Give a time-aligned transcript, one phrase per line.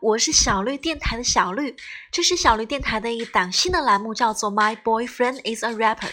[0.00, 1.76] 我是小绿电台的小绿，
[2.10, 6.10] 这是小绿电台的一档新的栏目，叫做 My Boyfriend is a Rapper。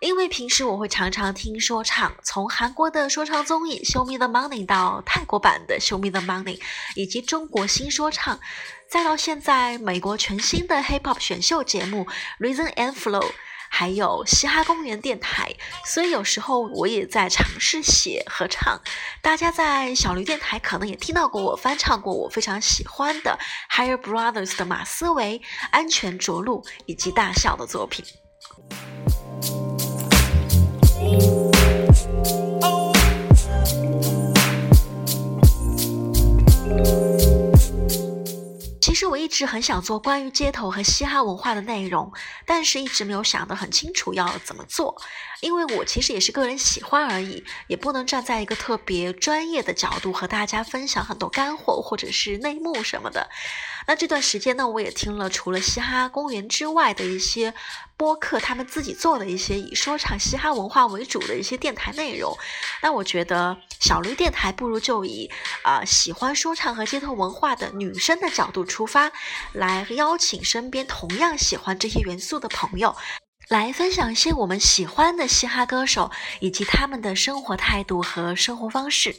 [0.00, 6.58] 因为平时我会常常听说唱，从韩国的说唱综艺《Show Me the Money》到泰国版的《Show Me the Money》，
[6.94, 8.38] 以及中国新说唱，
[8.88, 12.06] 再到现在美国全新的 Hip Hop 选秀节目
[12.38, 13.20] 《Reason and Flow》。
[13.68, 15.54] 还有嘻哈公园电台，
[15.84, 18.80] 所以有时候我也在尝试写和唱。
[19.22, 23.38] 大家在小驴电台可能也听到过我翻唱过我非常喜欢的
[23.70, 28.04] Higher Brothers 的马思维、安全着陆以及大笑的作品。
[39.28, 42.10] 一直很想做关于街头和嘻哈文化的内容，
[42.46, 44.96] 但是一直没有想得很清楚要怎么做，
[45.42, 53.28] 因为我其实也是个人喜欢而已，也不能站在一个特别专业的角度和大家分享很多干货或者是内幕什么的。
[53.88, 57.54] 那这段时间呢，我也听了除了嘻哈公园之外的一些
[57.96, 62.36] 播客，他们自己做的一些以说唱嘻哈文化为主的一些电台内容。
[62.82, 65.30] 那我觉得小驴电台不如就以
[65.62, 69.10] 啊喜欢说唱和街头文化的女生的角度出发，
[69.54, 72.94] 来邀请身边同样喜欢这些元素的朋友，
[73.48, 79.16] 来分享一些我们喜欢的嘻哈歌手以及他们的生活态度和生活方式。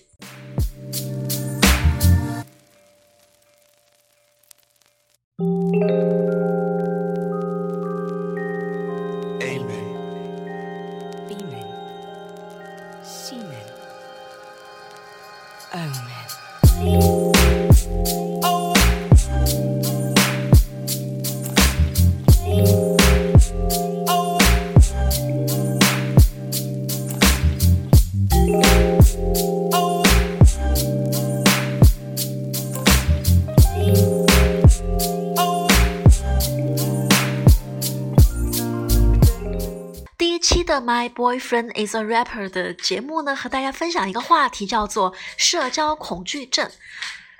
[40.90, 46.72] My boyfriend is a rapper 的节目呢，和大家分享一个话题，叫做社交恐惧症。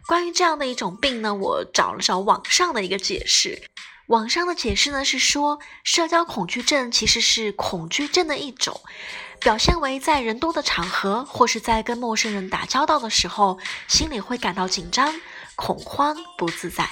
[0.06, 3.64] 关于这样的一种病呢，我找了找网上的一个解释。
[4.06, 8.80] 网上的解释呢是说，社交恐惧症其实是恐惧症的一种，
[9.40, 15.12] 表现为在人多的场合或是在跟陌生人打交道的时候，心里会感到紧张、
[15.56, 16.88] 恐慌、不自在，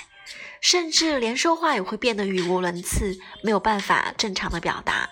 [0.60, 5.08] 甚至连说话也会变得语无伦次，没有办法正常的表达。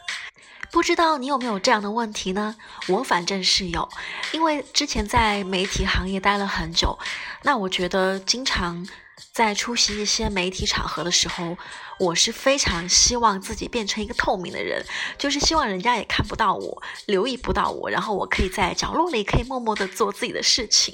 [0.71, 2.55] 不知道你有没有这样的问题呢？
[2.87, 3.87] 我反正是有，
[4.33, 6.97] 因为之前在媒体行业待了很久，
[7.43, 8.87] 那我觉得经常
[9.35, 11.57] 在出席一些媒体场合的时候。
[11.97, 14.85] 我是非常希望自己变成一个透明的人，
[15.17, 20.93] 就是希望人家也看不到我，留意不到我，然后我可以在角落里可以默默的做自己的事情。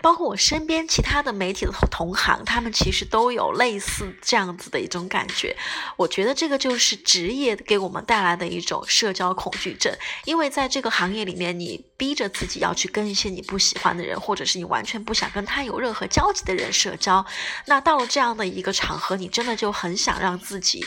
[0.00, 5.56] 包括我身边其他的媒体的同行，他们其实都有类似这样子的一种感觉。
[5.96, 17.24] 我觉得这个就是职业给我们带来的一种社交恐惧症，因为在这个行业里面，你逼着自己要去跟一些你不喜欢的人，或者是你完全不想跟他有任何交集的人社交。
[17.72, 20.32] 那到了这样的一个场合，你真的就很想让。
[20.32, 20.82] 让自己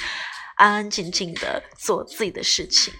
[0.56, 2.91] 安安静静的做自己的事情。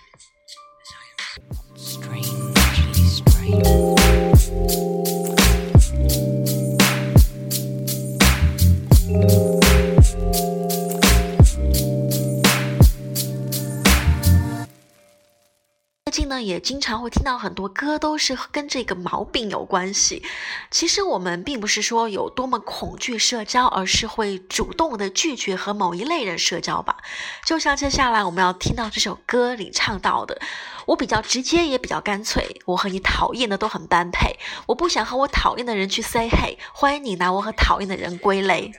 [16.16, 20.24] 近呢，也经常会听到很多歌，都是跟这个毛病有关系。
[20.72, 26.95] 其实我们并不是说有多么恐惧社交，而是会主动的拒绝和某一类人社交吧。
[27.44, 30.39] 就像接下来我们要听到这首歌里唱到的，
[30.86, 32.62] 我比较直接，也比较干脆。
[32.63, 38.72] 我和你讨厌的都很般配，我不想和我讨厌的人去 say hey，欢迎你拿我和讨厌的人归类。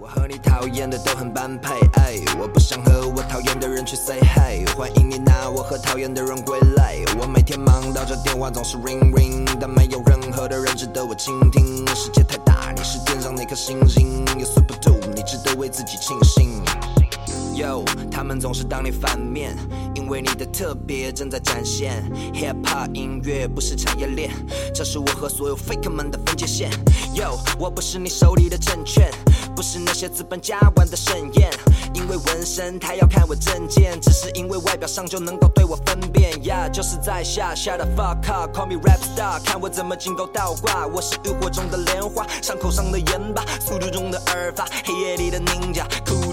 [0.00, 1.74] 我和你讨厌的都很般配，
[2.38, 7.04] 我不想和我讨厌的人去 say hey，欢迎你拿我和讨厌的人归类。
[7.20, 11.86] 我每天忙到这电话总是 ring ring，但没有任何的人值得我倾听。
[11.94, 16.62] 世界太大，你是天上那颗星星，You super two，你值得为自己庆幸。
[17.54, 19.56] Yo，他们总是当你反面。
[19.94, 22.02] 因为你的特别正在展现。
[22.34, 24.30] Hip Hop 音乐不是产业链，
[24.74, 26.70] 这是我和所有 Fake 们的分界线。
[27.14, 29.10] Yo，我不是你手里的证券，
[29.54, 31.50] 不是那些资本家玩的盛宴。
[31.94, 36.32] 因为纹身，他要看我证件，只是因为外表上就能够对我分辨。
[36.42, 40.86] Yeah，就是在下 Shut the fuck up，Call me rap star，看我怎么金钩倒挂。
[40.86, 45.84] 我是浴火中的莲花，伤口上的盐巴，速度中的耳发，黑夜里的 ninja。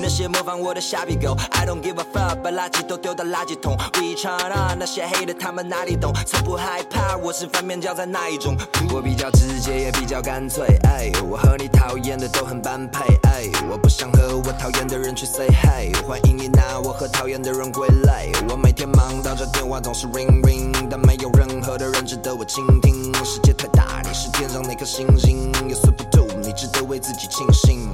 [0.09, 3.77] 那些模仿我的傻逼狗，I don't give a fuck，把垃圾都丢到垃圾桶。
[3.94, 6.11] We China 那些黑的他们哪里懂？
[6.25, 8.57] 从不害怕，我是反面教材那一种。
[8.91, 18.31] 我比较直接也比较干脆，哎，我和你讨厌的都很般配，哎，我不想和我讨厌的人去 say hi，欢迎你拿我和讨厌的人归类。
[18.50, 23.13] 我每天忙到这电话总是 ring ring，但没有任何的人值得我倾听。
[23.23, 27.91] 世界太大，你是天上那颗星星，You super dope，你值得为自己庆幸。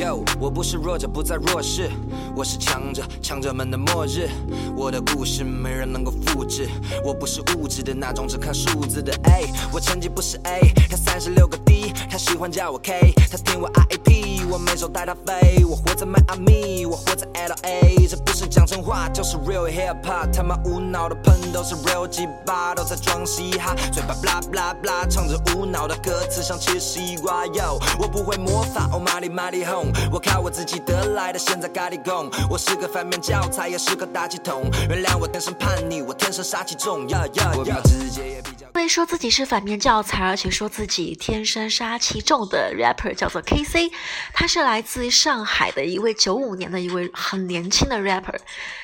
[0.00, 1.90] Yo，我不是弱者，不在弱势，
[2.34, 4.30] 我是强者，强者们的末日。
[4.74, 6.70] 我的故事没人能够复制，
[7.04, 9.52] 我不是物质的那种，只看数字的 A。
[9.70, 15.66] 我成绩不是 A，他三十六个 D，他喜欢叫我 K，他听我 RAP，我每首带他飞。
[15.66, 20.32] 我活在迈阿密，我活在 LA，这不是讲真话，就是 real hip hop。
[20.32, 27.44] 他妈无脑的喷都是 real 鸡巴，都在装嘻哈，嘴巴 blah blah blah，唱着无脑的歌词像切西瓜。
[27.48, 29.89] Yo，我不会魔法，Oh my my home。
[30.12, 32.30] 我靠我自己得来的，现在咖喱贡。
[32.48, 34.70] 我是个反面教材，也是个垃圾桶。
[34.88, 37.08] 原谅我天生叛逆，我天生杀气重。
[37.08, 37.80] 呀呀呀！
[37.84, 38.66] 直接也比较。
[38.74, 43.90] 因为说自己是反面教材，而且说自己天生杀气重的 rapper 叫做 KC，
[44.32, 48.38] 他是来自上海的一位九五年的一位很年轻的 rapper。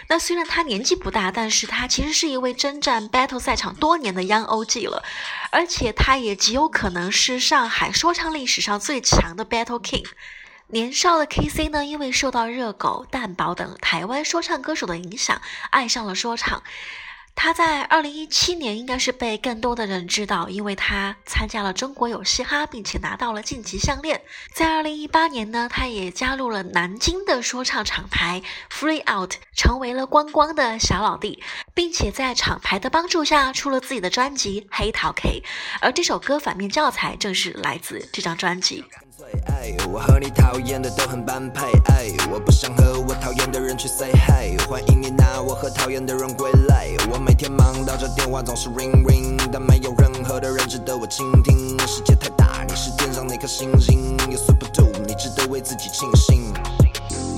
[0.09, 5.03] 那虽然他年纪不大，但是他其实是一位征战 battle 赛场多年的 young OG 了，
[5.51, 10.05] 而且他也极有可能是上海说唱历史上最强的 battle king。
[10.69, 15.41] 年少的 KC 呢，因为受到热狗、蛋堡等台湾说唱歌手的影响，
[15.71, 16.63] 爱上了说唱。
[17.37, 24.23] 他在二零一七年应该是被更多的人知道，因为他参加了中国有嘻哈，并且拿到了晋级项链。
[24.55, 28.43] 在二零一八年呢，他也加入了南京的说唱厂牌
[28.73, 31.43] Free Out，成为了光光的小老弟，
[31.75, 35.43] 并且在厂牌的帮助下出了自己的专辑《黑桃 K》，
[35.83, 38.85] 而这首歌反面教材正是来自这张专辑。
[39.89, 41.67] 我和你讨厌的都很般配，
[42.31, 46.97] 我不想和我讨厌的人去 say hi，欢迎你拿我和讨厌的人归类。
[47.11, 51.79] 我每天忙到这电话总是 ring ring，但没有任何的人值得我倾听。
[51.87, 56.53] 世界太大，你是天上那颗星星，You super dope，你值得为自己庆幸。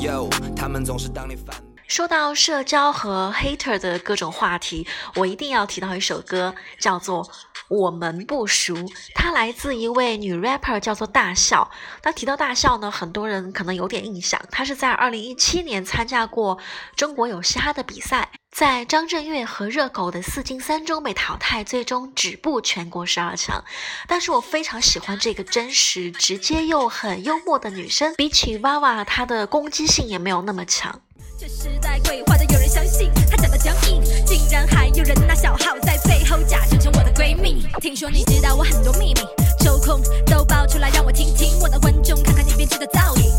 [0.00, 1.54] Yo，他们总是当你反。
[1.88, 4.86] 说到社交和 hater 的各种话题，
[5.16, 7.28] 我一定要提到一首歌，叫做。
[7.68, 8.74] 我们不熟，
[9.14, 11.70] 它来自一位女 rapper，叫做大笑。
[12.02, 14.40] 那提到大笑呢，很多人可能有点印象。
[14.50, 16.58] 她是在二零一七年参加过
[16.96, 23.62] 中国有嘻哈的比赛，在张震岳和热狗的四进三中被淘汰，最终止步全国十二强。
[24.06, 31.02] 但是我非常喜欢这个真实、直接又很幽默的女生，比起娃娃，她的攻击性也没有那么强。
[31.40, 37.64] 这时代鬼话都有人相信，他讲的僵硬，竟然还有人拿小号在背后假装成我的闺蜜。
[37.80, 39.20] 听说你知道我很多秘密，
[39.60, 43.30] 抽空都爆出来让我听听，我的观众看看你编织的造诣，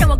[0.00, 0.13] 让我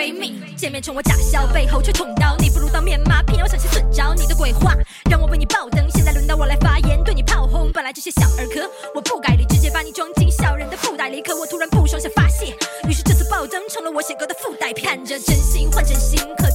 [0.00, 0.40] 闺蜜。
[0.56, 4.14] 见面冲我假笑，背后却捅刀，你不如当面骂，偏要上线损招。
[4.14, 4.72] 你的鬼话
[5.10, 7.70] 让我为你爆灯，现在轮到我来发言，对你炮轰。
[7.70, 11.20] 本来这些小儿科，我不改理，直接把你装进小人的腹袋里。
[11.20, 12.56] 可我突然不爽，想发泄，
[12.88, 14.72] 于是这次爆灯成了我写歌的附带。
[14.72, 16.49] 看着真心换真心，可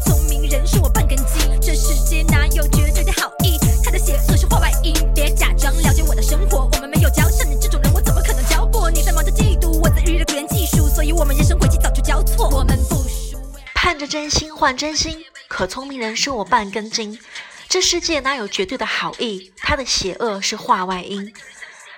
[14.07, 17.19] 真心换真心，可聪明人说我半根筋。
[17.67, 19.51] 这世界哪有绝对的好意？
[19.57, 21.33] 他的邪恶是话外音。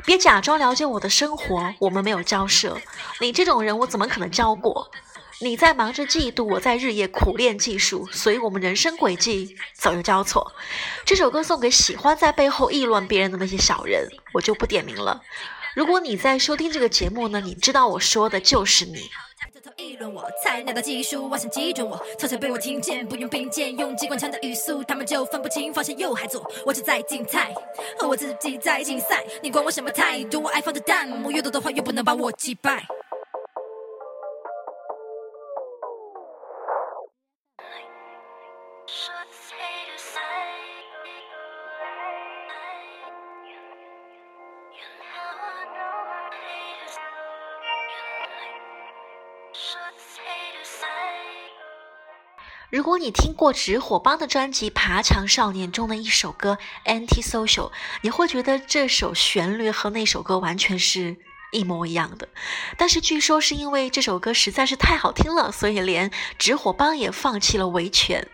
[0.06, 2.80] 别假装了解我的生活，我们没有交涉。
[3.20, 4.90] 你这种人，我怎么可能交过？
[5.40, 10.54] 你在忙着嫉妒，我在日夜苦练技术，所以我们人生轨迹早就交错。
[11.06, 15.22] 这首歌送给喜欢在背后议论别人的那些小人，我就不点名了。
[15.76, 19.10] 如果你在收听这个节目呢，你知道我说的就是你。
[19.68, 26.50] 头议论我，菜鸟的技术妄想击中我，悄悄被我听见，不用并肩，用机关枪的语速，他们就分不清方向右还左。
[26.66, 27.54] 我只在竞赛，
[28.00, 30.42] 和我自己在竞赛，你管我什么态度？
[30.42, 32.86] 我爱放的弹幕，越多的话越不能把我击败。
[52.78, 57.70] 如果你听过直火帮的专辑《爬墙少年》中的一首歌《Anti Social》，
[58.02, 61.18] 你会觉得这首旋律和那首歌完全是
[61.52, 62.30] 一模一样的。
[62.78, 68.28] 但是据说是因为这首歌实在是太好听了，所以连直火帮也放弃了维权。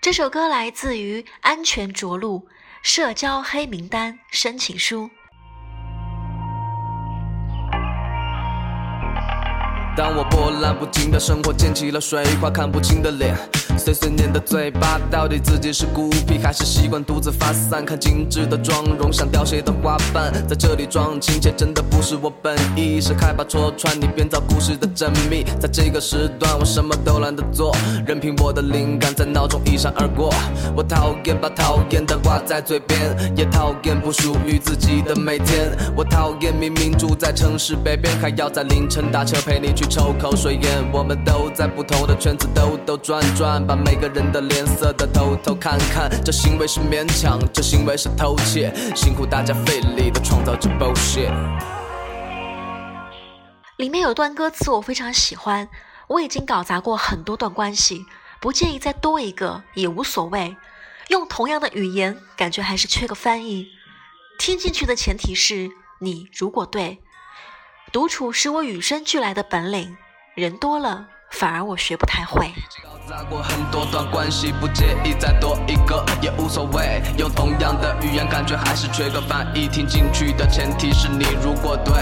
[0.00, 2.48] 这首歌来自于安全着陆
[2.82, 5.10] 社交黑名单申请书。
[9.96, 13.36] 当我波澜不惊的生活溅起了水花，看不清的脸，
[13.78, 17.84] 碎碎念的嘴巴，到底自己是孤僻还是习惯独自发散？
[17.84, 25.44] 看精致的妆容像凋谢的花瓣，在这里装亲切真的不是我本意，是害怕戳穿你编造故事的缜密。
[25.60, 27.72] 在这个时段，我什么都懒得做，
[28.04, 30.34] 任凭我的灵感在脑中一闪而过。
[30.74, 32.98] 我讨厌把讨厌的挂在嘴边，
[33.36, 35.70] 也讨厌不属于自己的每天。
[35.94, 39.83] 我讨厌明明住在城市北边，还要在凌晨打车陪你去。
[39.88, 46.10] 抽口水烟，我们都在不同的圈子兜兜转转，把每个人的脸色都偷偷看看。
[46.24, 51.32] 这行为是勉强，这行为是偷窃，辛苦大家费力的创造这 bullshit。
[53.76, 55.68] 里面有段歌词我非常喜欢，
[56.08, 58.04] 我已经搞砸过很多段关系，
[58.40, 60.56] 不介意再多一个也无所谓。
[61.08, 63.66] 用同样的语言，感觉还是缺个翻译。
[64.38, 66.98] 听进去的前提是你如果对。
[67.94, 69.96] 独处是我与生俱来的本领，
[70.34, 72.52] 人多了反而我学不太会。
[72.82, 77.00] 搞砸过很多段关系，不介意再多一个也无所谓。
[77.16, 79.68] 用同样的语言，感觉还是缺个翻译。
[79.68, 81.94] 听进去的前提是你如果对。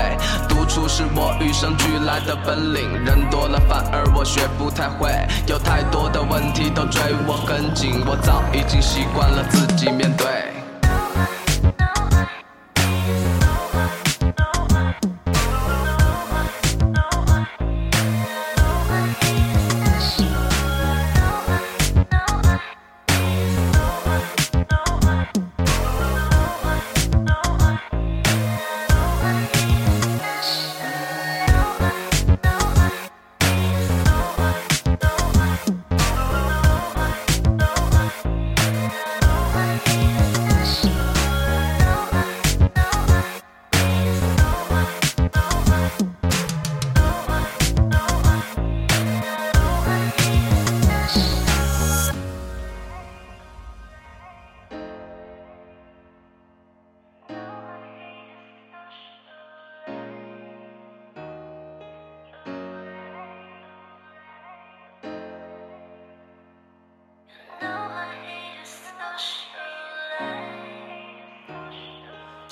[0.49, 5.11] 独处是我与生俱来的本领，人多了反而我学不太会。
[5.46, 10.62] 有太多的问题都追我很紧，我早已经习惯了自己面对。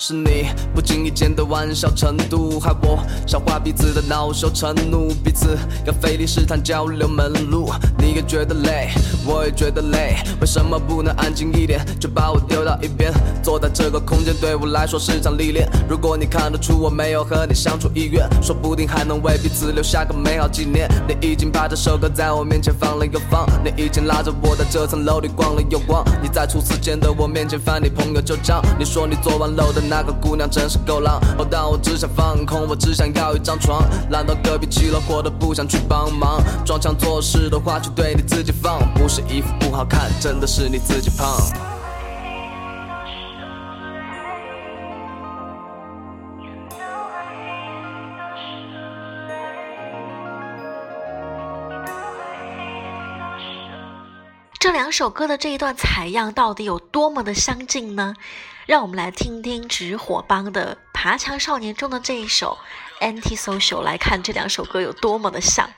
[0.03, 5.55] 是你不经意间的玩笑程度，害我消化彼此的恼羞成怒，彼此
[5.85, 7.71] 要费力试探交流门路。
[7.99, 8.89] 你也觉得累，
[9.25, 13.13] 我也觉得累，为什么不能安静一点，就把我丢到一边？
[13.43, 15.69] 坐在这个空间对我来说是场历练。
[15.87, 20.89] 如果你看得出我没有和你相处意愿，说不定还能为彼此留下个美好纪念。
[21.07, 26.03] 你已经把这首歌在我面前放了又放，你已经拉着我在这层楼里逛了又逛。
[26.21, 29.81] 你在初次见的我面前翻你朋友旧账，你说你昨晚搂的。
[29.91, 33.83] 那个姑娘真是够浪，哦，但我只想放空，我只想要一张床。
[34.09, 41.27] 懒到隔壁起了火都不想去帮忙，装腔作势的话就对你自己放，不是衣服不好看，真的是你自己胖。
[54.57, 58.13] 这两首歌的这一段采样到底有多么的相近呢？
[58.65, 62.57] 让我们来听听直火帮的《爬墙少年》中的这一首
[63.05, 65.69] 《Anti Social》，来看这两首歌有多么的像。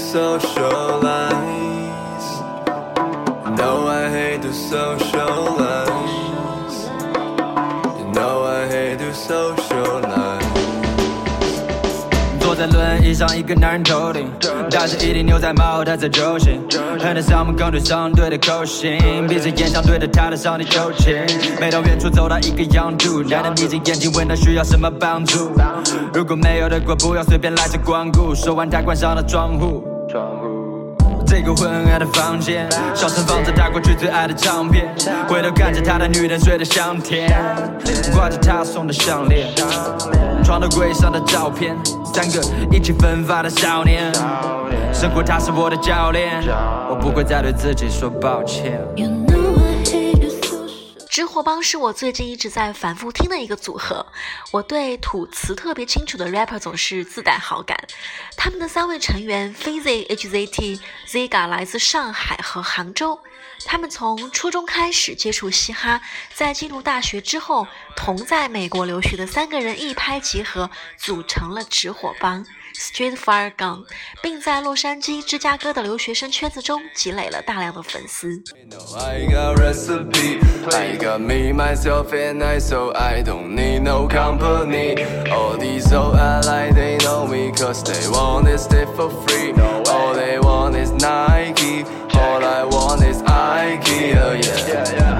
[0.00, 1.32] Socialize.
[3.58, 5.69] No, I hate to socialize.
[12.60, 14.30] 在轮椅上，一个男人头顶，
[14.70, 16.60] 戴着一顶牛仔帽，他在周行。
[17.02, 21.16] 恨得校门口对上对的口型，闭着眼想对着他的上帝求情。
[21.58, 25.50] 每到远处走到一个洋度，男人眯着眼睛问他需要什么帮助。
[26.12, 28.34] 如果没有的话，不要随便来这光顾。
[28.34, 29.82] 说完，他关上了窗户。
[31.26, 34.86] 这个昏暗的房间，小声放着他过去最爱的唱片，
[35.26, 37.32] 回头看着他的女人睡得香甜，
[38.12, 39.48] 挂着他送的项链，
[40.44, 41.74] 床头柜上的照片，
[42.12, 42.40] 三个
[42.72, 44.12] 意气风发的少年，
[44.92, 46.42] 生活他是我的教练，
[46.88, 48.80] 我不会再对自己说抱歉。
[48.96, 50.30] You know I hate you
[51.08, 54.04] 直火帮是我最近一直在反复听的一个组合。
[54.50, 57.78] 我对吐词特别清楚的 rapper 总是自带好感。
[58.36, 63.20] 他们的三位成员 Fizzy、HZT、Ziga 来自上海和杭州。
[63.64, 66.00] 他们从初中开始接触嘻哈，
[66.34, 73.84] 在进入大学之后，同在美国留学的三个人一拍即合，组成了直火帮 Street Fire Gang），
[74.22, 78.42] 并在洛杉矶、芝加哥的留学生圈子中积累了大量的粉丝。
[92.20, 94.40] all i want is ikea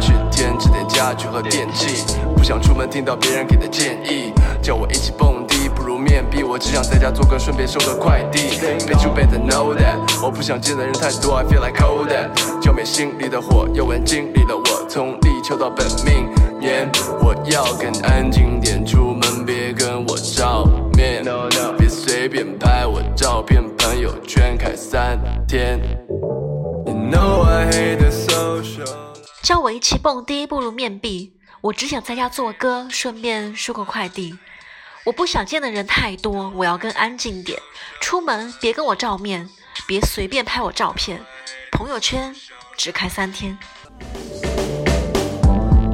[0.00, 2.04] 去添置点家具和电器
[2.36, 8.58] 不想出门听到别人给的建议叫我一起蹦迪不如面壁我只想在家做个顺便收个快递。
[8.60, 12.28] baby you better know that 我不想见的人太多 i feel like colder
[12.60, 16.28] 浇灭心里的火又问经历了我从地球到本命
[16.58, 16.90] 年
[17.22, 20.64] 我要更安静点出门别跟我照
[20.94, 21.24] 面。
[21.78, 25.80] 别随便拍我照片朋友圈开三天。
[26.86, 28.86] You know I hate the social。
[29.42, 31.32] 叫我一起蹦迪，不如面壁。
[31.60, 34.38] 我只想在家做歌，顺便收个快递。
[35.04, 37.58] 我不想见的人太多，我要更安静点。
[38.00, 39.48] 出门别跟我照面，
[39.86, 41.20] 别随便拍我照片。
[41.72, 42.34] 朋友圈
[42.76, 43.58] 只开三天。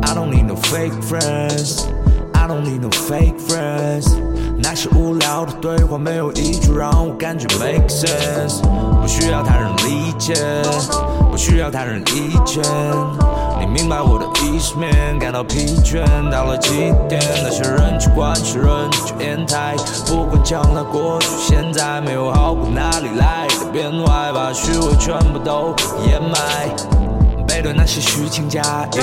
[0.02, 1.86] I don't need no fake friends.
[2.32, 4.35] I don't need no fake friends.
[4.58, 8.60] 那些无聊的对话没有一句让我感觉 make sense。
[9.00, 10.34] 不需要他人理解，
[11.30, 12.62] 不需要他人意见。
[13.60, 16.04] 你明白我的意识面，感到疲倦。
[16.30, 18.66] 到了极点，那些人去关系人
[19.06, 19.74] 去烟台，
[20.06, 25.74] 不管将来过去现在，没有好过哪里来的变坏，把虚伪全部都
[26.08, 26.68] 掩埋。
[27.46, 28.60] 背对那些虚情假
[28.92, 28.98] 意，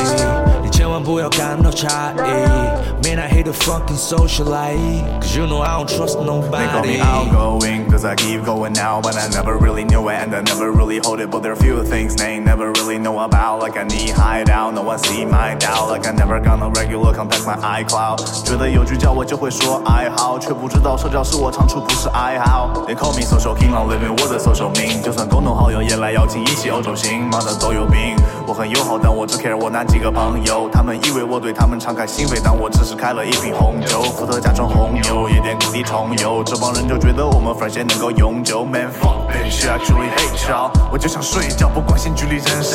[0.73, 2.89] 千万不要感到诧异。
[3.03, 7.01] Man, I hate to fucking socialite, cause you know I don't trust They call me nobody.
[7.01, 10.71] outgoing, cause I keep going out, but I never really knew it, and I never
[10.71, 11.31] really hold it.
[11.31, 14.83] But there are few things they never really know about, like I need hideout, no
[14.83, 18.19] one see my doubt, like I never gonna regular contact my iCloud.
[18.45, 22.71] 觉得有句叫我就会说爱好，却不知道社交是我长处，不是爱好。
[22.87, 28.17] They call me social king, I'm living 我的 social 命，就算共同好友也来邀请一起欧洲行，妈的都有病。
[28.47, 38.64] 我很友好，但我只 care 我那几个朋友， 他们以为我对他们敞开心扉，但我只是开了一瓶红酒，伏特加装红牛，一点谷底重游，这帮人就觉得我们反线能够永久。
[38.64, 42.73] Man fuck bitch, I actually hate y'all，我就想睡觉，不关心距离人生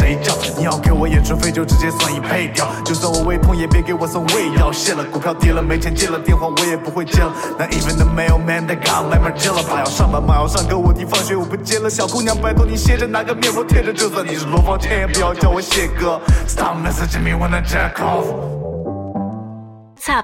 [0.68, 9.62] 要给我演出费就直接算一配掉，就算我胃痛也别给我送胃药，谢了股票跌了没钱借了电话我也不会接了，那 even the mailman they got my m a r g i l l a
[9.62, 18.57] 怕要上班，吗要上课，我弟放学我不接了，小姑娘拜托你歇着拿个面膜贴着，就算你是罗芳千也不要叫我谢哥，Stop messaging me when I jack off。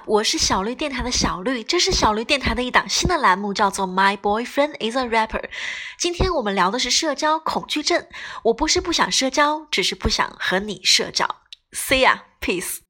[0.07, 5.44] 我是小绿电台的小绿，这是小绿电台的一档新的栏目，叫做 My Boyfriend is a Rapper。
[5.99, 8.07] 今天我们聊的是社交恐惧症。
[8.44, 11.29] 我不是不想社交，只是不想和你社交。
[11.73, 12.84] See ya，peace。